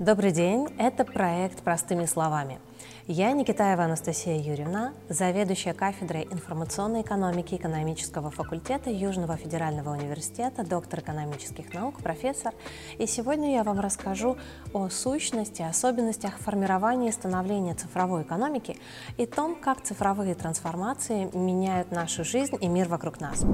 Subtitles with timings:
[0.00, 2.60] Добрый день, это проект «Простыми словами».
[3.08, 11.74] Я Никитаева Анастасия Юрьевна, заведующая кафедрой информационной экономики экономического факультета Южного федерального университета, доктор экономических
[11.74, 12.54] наук, профессор.
[12.98, 14.36] И сегодня я вам расскажу
[14.72, 18.78] о сущности, особенностях формирования и становления цифровой экономики
[19.16, 23.44] и том, как цифровые трансформации меняют нашу жизнь и мир вокруг нас.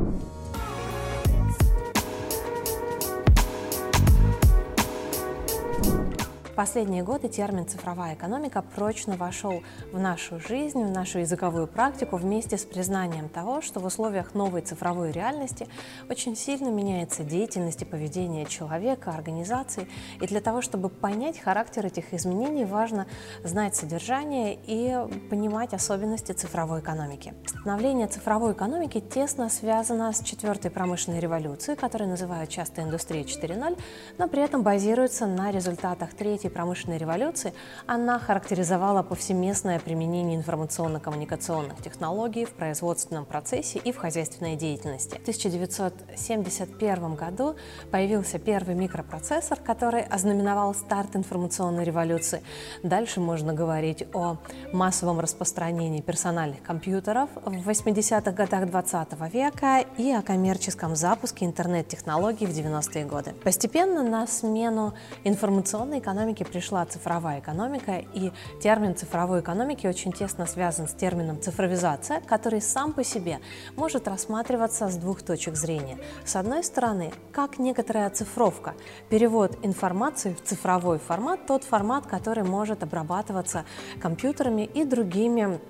[6.55, 12.57] Последние годы термин «цифровая экономика» прочно вошел в нашу жизнь, в нашу языковую практику вместе
[12.57, 15.69] с признанием того, что в условиях новой цифровой реальности
[16.09, 19.89] очень сильно меняется деятельность и поведение человека, организации.
[20.21, 23.07] И для того, чтобы понять характер этих изменений, важно
[23.43, 24.97] знать содержание и
[25.31, 27.35] понимать особенности цифровой экономики.
[27.47, 33.79] Становление цифровой экономики тесно связано с четвертой промышленной революцией, которую называют часто индустрией 4.0,
[34.19, 37.55] но при этом базируется на результатах третьей третьей промышленной революции
[37.87, 45.17] она характеризовала повсеместное применение информационно-коммуникационных технологий в производственном процессе и в хозяйственной деятельности.
[45.19, 47.57] В 1971 году
[47.91, 52.43] появился первый микропроцессор, который ознаменовал старт информационной революции.
[52.83, 54.37] Дальше можно говорить о
[54.73, 62.51] массовом распространении персональных компьютеров в 80-х годах 20 века и о коммерческом запуске интернет-технологий в
[62.51, 63.33] 90-е годы.
[63.45, 64.93] Постепенно на смену
[65.25, 71.41] информационной экономики экономики пришла цифровая экономика, и термин цифровой экономики очень тесно связан с термином
[71.41, 73.39] цифровизация, который сам по себе
[73.77, 75.99] может рассматриваться с двух точек зрения.
[76.25, 78.75] С одной стороны, как некоторая оцифровка,
[79.09, 83.65] перевод информации в цифровой формат, тот формат, который может обрабатываться
[84.01, 85.61] компьютерами и другими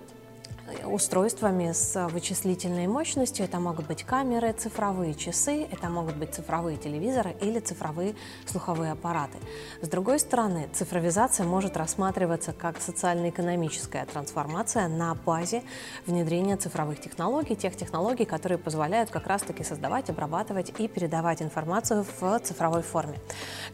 [0.86, 3.44] устройствами с вычислительной мощностью.
[3.44, 8.14] Это могут быть камеры, цифровые часы, это могут быть цифровые телевизоры или цифровые
[8.46, 9.38] слуховые аппараты.
[9.82, 15.62] С другой стороны, цифровизация может рассматриваться как социально-экономическая трансформация на базе
[16.06, 22.38] внедрения цифровых технологий, тех технологий, которые позволяют как раз-таки создавать, обрабатывать и передавать информацию в
[22.40, 23.18] цифровой форме.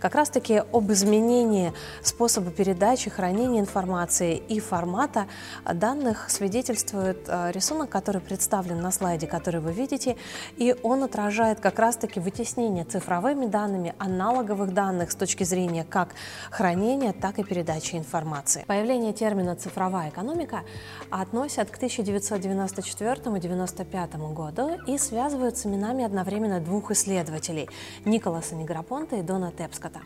[0.01, 1.73] Как раз-таки об изменении
[2.03, 5.27] способа передачи, хранения информации и формата
[5.65, 10.17] данных свидетельствует соответствует э, рисунок, который представлен на слайде, который вы видите,
[10.57, 16.11] и он отражает как раз-таки вытеснение цифровыми данными аналоговых данных с точки зрения как
[16.51, 18.65] хранения, так и передачи информации.
[18.67, 20.63] Появление термина «цифровая экономика»
[21.11, 27.69] относят к 1994-1995 году и связывают с именами одновременно двух исследователей–
[28.05, 30.01] Николаса Неграпонте и Дона Тепскота.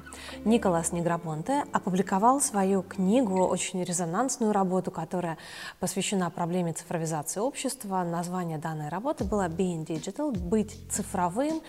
[0.44, 5.38] Николас Неграпонте опубликовал свою книгу, очень резонансную работу, которая
[5.80, 8.02] посвящена проблеме цифровизации общества.
[8.02, 11.60] Название данной работы было «Being Digital»– «Быть цифровым»,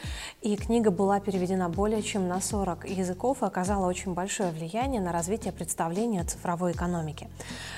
[0.42, 5.12] и книга была переведена более чем на 40 языков и оказала очень большое влияние на
[5.12, 7.30] развитие представления о цифровой экономике.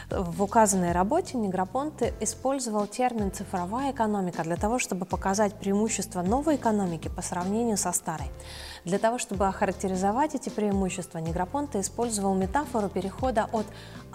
[0.09, 7.09] В указанной работе Неграпонте использовал термин «цифровая экономика» для того, чтобы показать преимущества новой экономики
[7.09, 8.27] по сравнению со старой.
[8.85, 13.65] Для того, чтобы охарактеризовать эти преимущества, Неграпонте использовал метафору перехода от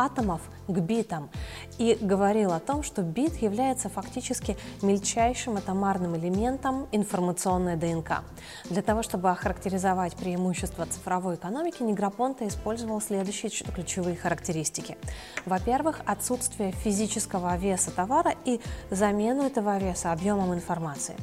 [0.05, 1.31] атомов к битам
[1.79, 8.23] и говорил о том, что бит является фактически мельчайшим атомарным элементом информационной ДНК.
[8.71, 14.97] Для того, чтобы охарактеризовать преимущества цифровой экономики, Неграпонте использовал следующие ключевые характеристики.
[15.47, 18.61] Во-первых, отсутствие физического веса товара и
[18.91, 21.17] замену этого веса объемом информации.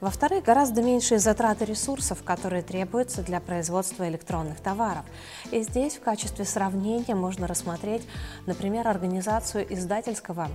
[0.00, 5.04] Во-вторых, гораздо меньшие затраты ресурсов, которые требуются для производства электронных товаров.
[5.50, 8.06] И здесь в качестве сравнения можно рассмотреть,
[8.46, 10.48] например, организацию издательского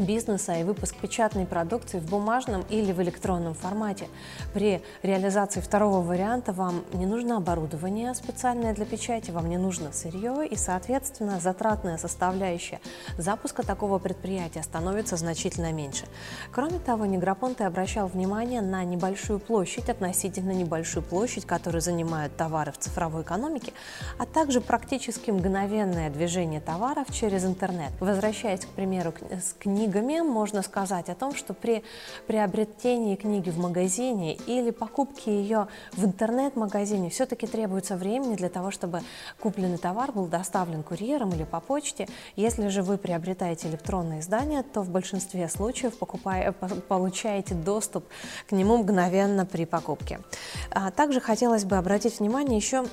[0.00, 4.08] бизнеса и выпуск печатной продукции в бумажном или в электронном формате.
[4.54, 10.46] При реализации второго варианта вам не нужно оборудование специальное для печати, вам не нужно сырье
[10.46, 12.80] и, соответственно, затратная составляющая
[13.18, 16.06] запуска такого предприятия становится значительно меньше.
[16.52, 22.78] Кроме того, Негропонте обращал внимание на небольшую площадь, относительно небольшую площадь, которую занимают товары в
[22.78, 23.72] цифровой экономике,
[24.18, 27.92] а также практически мгновенное движение товаров через интернет.
[28.00, 29.18] Возвращаясь, к примеру, к
[29.58, 31.82] книге книгами можно сказать о том, что при
[32.26, 39.02] приобретении книги в магазине или покупке ее в интернет-магазине все-таки требуется времени для того, чтобы
[39.40, 42.08] купленный товар был доставлен курьером или по почте.
[42.36, 48.04] Если же вы приобретаете электронное издание, то в большинстве случаев покупая, получаете доступ
[48.48, 50.20] к нему мгновенно при покупке.
[50.70, 52.84] А также хотелось бы обратить внимание еще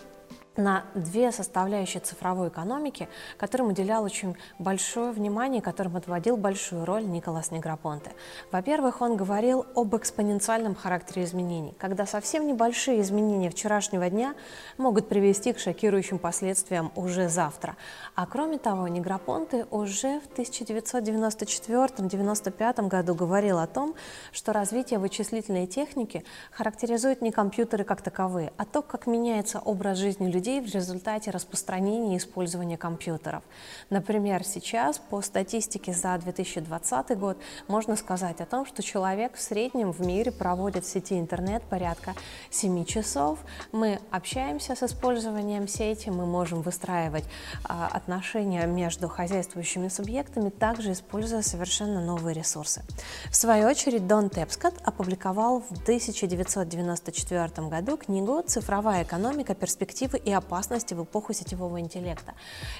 [0.57, 3.07] на две составляющие цифровой экономики,
[3.38, 8.12] которым уделял очень большое внимание, которым отводил большую роль Николас Негропонте.
[8.51, 14.36] Во-первых, он говорил об экспоненциальном характере изменений, когда совсем небольшие изменения вчерашнего дня
[14.77, 17.77] могут привести к шокирующим последствиям уже завтра.
[18.15, 23.94] А кроме того, Негропонте уже в 1994-1995 году говорил о том,
[24.31, 30.31] что развитие вычислительной техники характеризует не компьютеры как таковые, а то, как меняется образ жизни
[30.31, 33.44] людей людей в результате распространения и использования компьютеров.
[33.89, 39.91] Например, сейчас по статистике за 2020 год можно сказать о том, что человек в среднем
[39.91, 42.15] в мире проводит в сети интернет порядка
[42.49, 43.39] 7 часов.
[43.73, 47.25] Мы общаемся с использованием сети, мы можем выстраивать
[47.65, 52.83] а, отношения между хозяйствующими субъектами, также используя совершенно новые ресурсы.
[53.29, 59.53] В свою очередь, Дон Тепскот опубликовал в 1994 году книгу «Цифровая экономика.
[59.55, 62.34] Перспективы и опасности в эпоху сетевого интеллекта.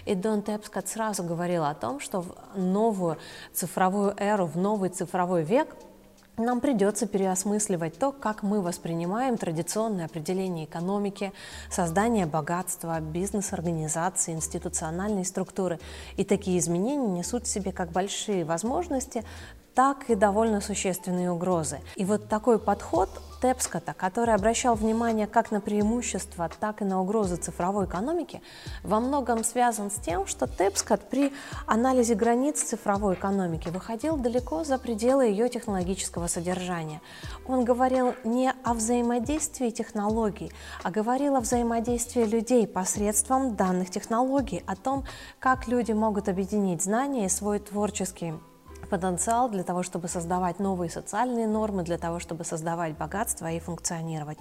[0.06, 3.18] И Дон Тепскот сразу говорил о том, что в новую
[3.54, 5.76] цифровую эру, в новый цифровой век
[6.38, 11.34] нам придется переосмысливать то, как мы воспринимаем традиционное определение экономики,
[11.72, 15.80] создание богатства, бизнес-организации, институциональной структуры.
[16.16, 19.24] И такие изменения несут в себе как большие возможности,
[19.78, 21.82] так и довольно существенные угрозы.
[21.98, 23.10] И вот такой подход
[23.44, 28.42] Тепскота, который обращал внимание как на преимущества, так и на угрозы цифровой экономики,
[28.82, 31.32] во многом связан с тем, что Тепскот при
[31.68, 37.00] анализе границ цифровой экономики выходил далеко за пределы ее технологического содержания.
[37.48, 40.52] Он говорил не о взаимодействии технологий,
[40.82, 45.06] а говорил о взаимодействии людей посредством данных технологий, о том,
[45.38, 48.34] как люди могут объединить знания и свой творческий
[48.90, 54.38] потенциал для того, чтобы создавать новые социальные нормы, для того, чтобы создавать богатство и функционировать.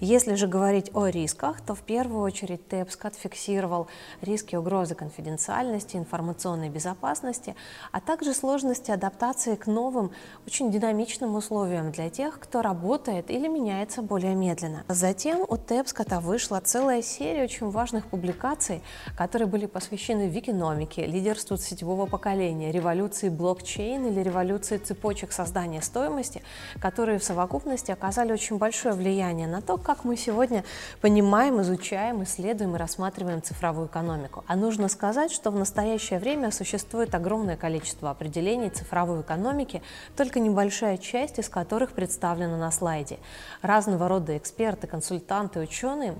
[0.00, 3.88] Если же говорить о рисках, то в первую очередь ТЭПСК фиксировал
[4.20, 7.56] риски угрозы конфиденциальности, информационной безопасности,
[7.92, 10.12] а также сложности адаптации к новым,
[10.46, 14.84] очень динамичным условиям для тех, кто работает или меняется более медленно.
[14.88, 18.82] Затем у ТЭПСКа вышла целая серия очень важных публикаций,
[19.16, 26.42] которые были посвящены викиномике, лидерству сетевого поколения, революции блокчейн, блокчейн или революции цепочек создания стоимости,
[26.80, 30.64] которые в совокупности оказали очень большое влияние на то, как мы сегодня
[31.00, 34.44] понимаем, изучаем, исследуем и рассматриваем цифровую экономику.
[34.46, 39.82] А нужно сказать, что в настоящее время существует огромное количество определений цифровой экономики,
[40.16, 43.18] только небольшая часть из которых представлена на слайде.
[43.62, 46.16] Разного рода эксперты, консультанты, ученые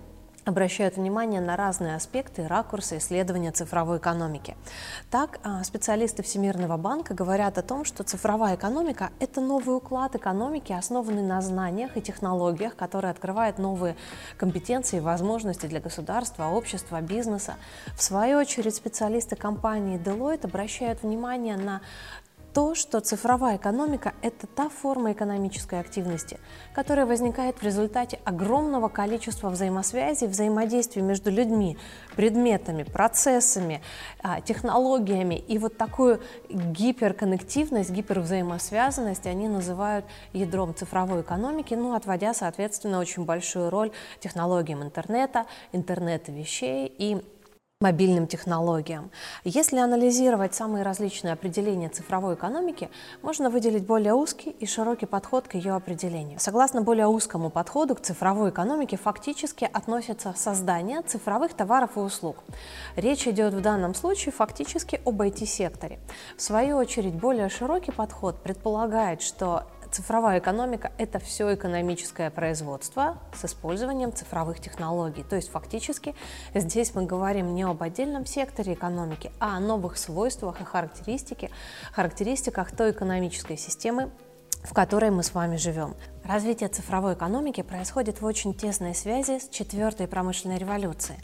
[0.48, 4.56] обращают внимание на разные аспекты и ракурсы исследования цифровой экономики.
[5.10, 10.72] Так, а, специалисты Всемирного банка говорят о том, что цифровая экономика– это новый уклад экономики,
[10.72, 13.96] основанный на знаниях и технологиях, который открывает новые
[14.36, 17.54] компетенции и возможности для государства, общества, бизнеса.
[17.96, 21.80] В свою очередь, специалисты компании Deloitte обращают внимание на
[22.52, 26.38] то, что цифровая экономика– это та форма экономической активности,
[26.74, 31.76] которая возникает в результате огромного количества взаимосвязей, взаимодействий между людьми,
[32.16, 33.82] предметами, процессами,
[34.22, 35.34] а, технологиями.
[35.34, 43.70] И вот такую гиперконнективность, гипервзаимосвязанность они называют ядром цифровой экономики, ну, отводя, соответственно, очень большую
[43.70, 47.22] роль технологиям интернета, интернета вещей и
[47.80, 49.12] мобильным технологиям.
[49.44, 52.90] Если анализировать самые различные определения цифровой экономики,
[53.22, 56.40] можно выделить более узкий и широкий подход к ее определению.
[56.40, 62.38] Согласно более узкому подходу к цифровой экономике фактически относится создание цифровых товаров и услуг.
[62.96, 66.00] Речь идет в данном случае фактически об IT-секторе.
[66.36, 73.46] В свою очередь, более широкий подход предполагает, что Цифровая экономика– это все экономическое производство с
[73.46, 75.22] использованием цифровых технологий.
[75.22, 76.14] То есть фактически
[76.54, 81.50] здесь мы говорим не об отдельном секторе экономики, а о новых свойствах и характеристике,
[81.92, 84.10] характеристиках той экономической системы,
[84.62, 85.94] в которой мы с вами живем.
[86.24, 91.18] Развитие цифровой экономики происходит в очень тесной связи с четвертой промышленной революцией.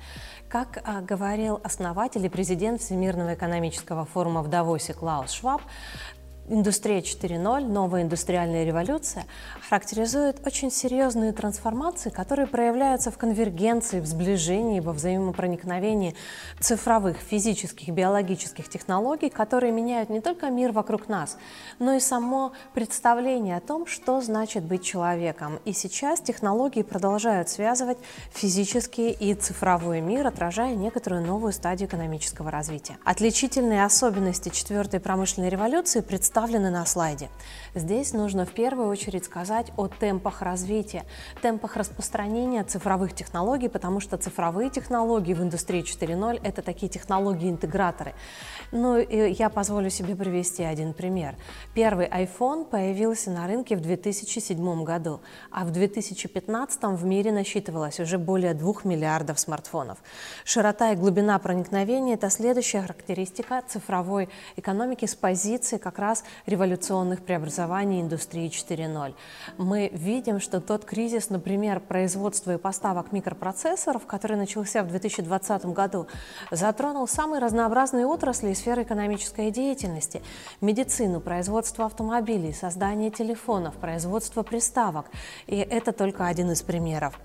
[0.49, 5.61] Как а, говорил основатель и президент Всемирного экономического форума в Давосе Клаус Шваб,
[6.47, 9.25] Индустрия 4.0, новая индустриальная революция
[9.67, 16.15] характеризует очень серьезные трансформации, которые проявляются в конвергенции, в сближении, во взаимопроникновении
[16.61, 21.39] цифровых, физических, биологических технологий, которые меняют не только мир вокруг нас,
[21.79, 25.61] но и само представление о том, что значит быть человеком.
[25.65, 27.97] И сейчас технологии продолжают связывать
[28.35, 32.99] физический и цифровой мир, отражая некоторую новую стадию экономического развития.
[33.03, 37.31] Отличительные особенности четвертой промышленной революции представляют представлены на слайде.
[37.77, 41.05] Здесь нужно в первую очередь сказать о темпах развития,
[41.43, 48.15] темпах распространения цифровых технологий, потому что цифровые технологии в индустрии 4.0– это такие технологии-интеграторы.
[48.73, 51.37] Ну, и я позволю себе привести один пример.
[51.73, 55.21] Первый iPhone появился на рынке в 2007 году,
[55.53, 59.99] а в 2015 в мире насчитывалось уже более 2 миллиардов смартфонов.
[60.45, 68.01] Широта и глубина проникновения– это следующая характеристика цифровой экономики с позиции как раз революционных преобразований
[68.01, 69.15] индустрии 4.0.
[69.59, 76.07] Мы видим, что тот кризис, например, производства и поставок микропроцессоров, который начался в 2020 году,
[76.51, 80.23] затронул самые разнообразные отрасли и сферы экономической деятельности–
[80.61, 85.07] медицину, производство автомобилей, создание телефонов, производство приставок.
[85.47, 87.19] И это только один из примеров.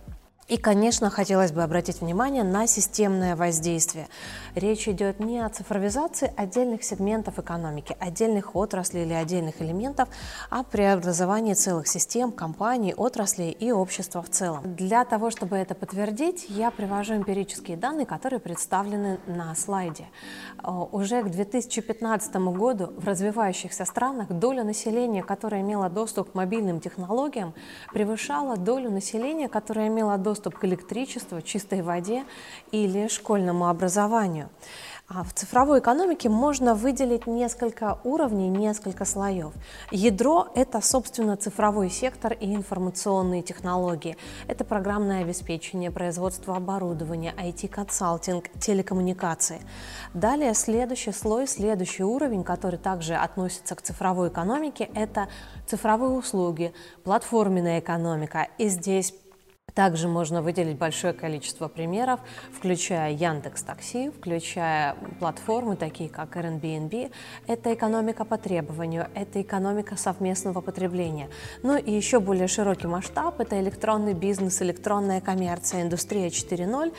[0.50, 4.08] И, конечно, хотелось бы обратить внимание на системное воздействие.
[4.56, 10.10] Речь идет не о цифровизации отдельных сегментов экономики, отдельных отраслей или отдельных элементов,
[10.50, 14.75] а преобразовании целых систем, компаний, отраслей и общества в целом.
[14.75, 20.08] Для того, чтобы это подтвердить, я привожу эмпирические данные, которые представлены на слайде.
[20.63, 26.79] Э, уже к 2015 году в развивающихся странах доля населения, которая имела доступ к мобильным
[26.79, 27.53] технологиям,
[27.94, 32.24] превышала долю населения, которая имела доступ доступ к электричеству, чистой воде
[32.72, 34.50] или школьному образованию.
[35.12, 39.51] А в цифровой экономике можно выделить несколько уровней, несколько слоев.
[39.91, 44.17] Ядро– это, собственно, цифровой сектор и информационные технологии.
[44.48, 49.62] Это программное обеспечение, производство оборудования, IT-консалтинг, телекоммуникации.
[50.13, 55.27] Далее следующий слой, следующий уровень, который также относится к цифровой экономике– это
[55.65, 56.72] цифровые услуги,
[57.03, 58.48] платформенная экономика.
[58.60, 59.12] И здесь
[59.79, 62.19] также можно выделить большое количество примеров,
[62.51, 67.13] включая Яндекс Такси, включая платформы, такие как Airbnb.
[67.48, 71.29] Это экономика по требованию, это экономика совместного потребления.
[71.63, 76.93] Ну и еще более широкий масштаб– это электронный бизнес, электронная коммерция, индустрия 4.0.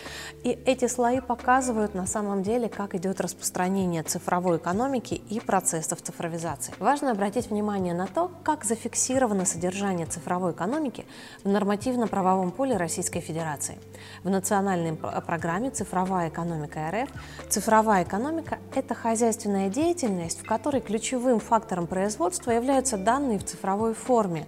[0.44, 6.72] И эти слои показывают на самом деле, как идет распространение цифровой экономики и процессов цифровизации.
[6.78, 11.04] Важно обратить внимание на то, как зафиксировано содержание цифровой экономики
[11.44, 13.78] в нормативно-правовом поле Российской Федерации.
[14.22, 17.10] В национальной программе «Цифровая экономика РФ»
[17.48, 24.46] цифровая экономика– это хозяйственная деятельность, в которой ключевым фактором производства являются данные в цифровой форме,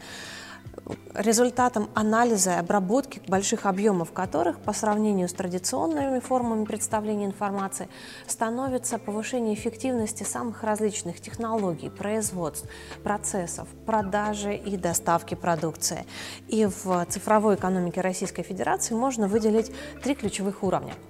[1.15, 7.89] результатом анализа и обработки больших объемов которых по сравнению с традиционными формами представления информации
[8.27, 12.69] становится повышение эффективности самых различных технологий, производств,
[13.03, 16.07] процессов, продажи и доставки продукции.
[16.49, 19.73] И в цифровой экономике Российской Федерации можно выделить
[20.03, 20.95] три ключевых уровня–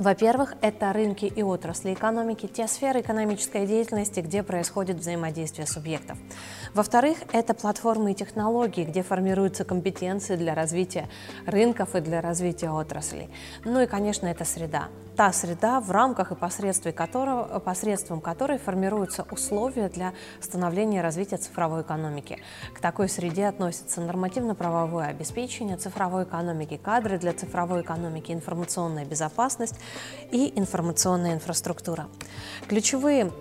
[0.00, 6.16] во-первых, это рынки и отрасли экономики, те сферы экономической деятельности, где происходит взаимодействие субъектов.
[6.74, 11.08] Во-вторых, это платформы и технологии, где формируются компетенции для развития
[11.44, 13.28] рынков и для развития отраслей.
[13.64, 14.88] Ну и, конечно, это среда
[15.20, 21.36] та среда, в рамках и посредством которого, посредством которой формируются условия для становления и развития
[21.36, 22.38] цифровой экономики.
[22.74, 29.74] К такой среде относятся нормативно-правовое обеспечение цифровой экономики, кадры для цифровой экономики, информационная безопасность
[30.32, 32.08] и информационная инфраструктура.
[32.68, 33.32] Ключевые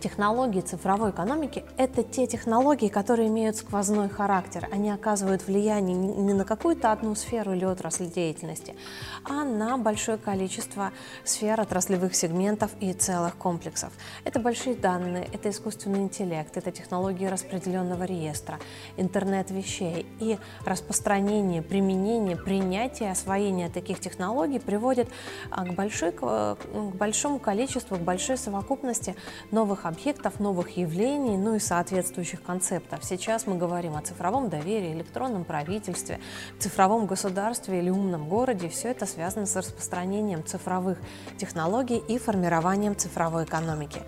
[0.00, 4.68] Технологии цифровой экономики– это те технологии, которые имеют сквозной характер.
[4.70, 8.76] Они оказывают влияние не на какую-то одну сферу или отрасль деятельности,
[9.24, 10.92] а на большое количество
[11.24, 13.92] сфер, отраслевых сегментов и целых комплексов.
[14.22, 18.60] Это большие данные, это искусственный интеллект, это технологии распределенного реестра,
[18.96, 20.06] интернет вещей.
[20.20, 25.08] И распространение, применение, принятие, освоение таких технологий приводит
[25.50, 26.56] а, к, большой, к
[26.94, 29.16] большому количеству, к большой совокупности
[29.50, 33.04] новых объектов, новых явлений, ну и соответствующих концептов.
[33.04, 36.20] Сейчас мы говорим о цифровом доверии, электронном правительстве,
[36.58, 38.68] цифровом государстве или умном городе.
[38.68, 40.98] Все это связано с распространением цифровых
[41.38, 44.02] технологий и формированием цифровой экономики.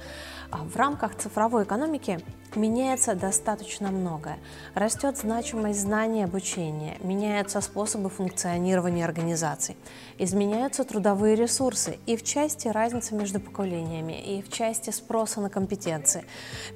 [0.51, 2.21] А в рамках цифровой экономики
[2.57, 4.39] меняется достаточно многое.
[4.75, 9.77] Растет значимость знаний обучения, меняются способы функционирования организаций,
[10.19, 16.25] изменяются трудовые ресурсы и в части разницы между поколениями, и в части спроса на компетенции.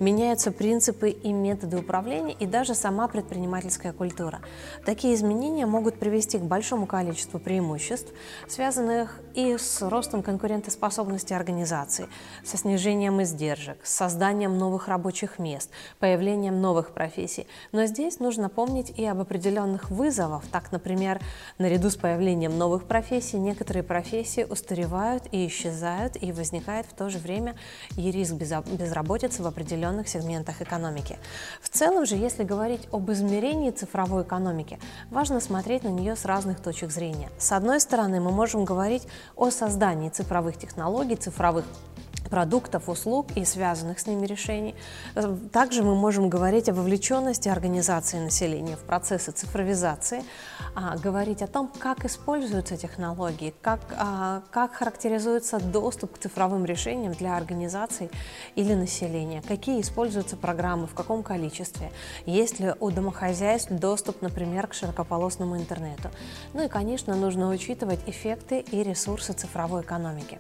[0.01, 4.41] Меняются принципы и методы управления, и даже сама предпринимательская культура.
[4.85, 8.13] Такие изменения могут привести к большому количеству преимуществ,
[8.49, 12.09] связанных и с ростом конкурентоспособности организации,
[12.45, 15.64] со снижением издержек, с созданием новых рабочих мест,
[15.99, 17.47] появлением новых профессий.
[17.73, 20.45] Но здесь нужно помнить и об определенных вызовах.
[20.51, 21.21] Так, например,
[21.59, 27.19] наряду с появлением новых профессий, некоторые профессии устаревают и исчезают, и возникает в то же
[27.19, 27.57] время
[27.97, 31.19] и риск безработицы в определенных сегментах экономики.
[31.61, 34.79] В целом же, если говорить об измерении цифровой экономики,
[35.11, 37.31] важно смотреть на нее с разных точек зрения.
[37.39, 39.07] С одной стороны, мы можем говорить
[39.37, 41.65] о создании цифровых технологий, цифровых
[42.29, 44.75] продуктов, услуг и связанных с ними решений.
[45.53, 50.25] Также мы можем говорить о вовлеченности организации населения в процессы цифровизации,
[50.75, 57.13] а, говорить о том, как используются технологии, как, а, как характеризуется доступ к цифровым решениям
[57.13, 58.11] для организаций
[58.55, 61.93] или населения, какие используются программы, в каком количестве,
[62.27, 66.11] есть ли у домохозяйств доступ, например, к широкополосному интернету.
[66.53, 70.39] Ну и, конечно, нужно учитывать эффекты и ресурсы цифровой экономики.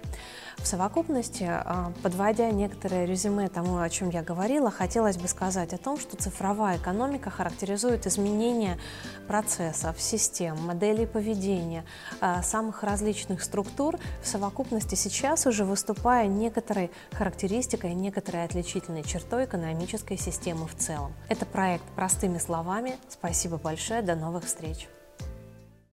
[0.58, 5.78] В совокупности, а, подводя некоторые резюме тому, о чем я говорила, хотелось бы сказать о
[5.78, 8.78] том, что цифровая экономика характеризует изменения
[9.26, 11.84] процессов, систем, моделей поведения,
[12.20, 20.16] а, самых различных структур, в совокупности сейчас уже выступая некоторой характеристикой, некоторой отличительной чертой экономической
[20.16, 21.12] системы в целом.
[21.28, 22.96] Это проект «Простыми словами».
[23.08, 24.88] Спасибо большое, до новых встреч!